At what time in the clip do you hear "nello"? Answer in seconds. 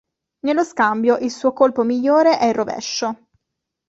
0.45-0.63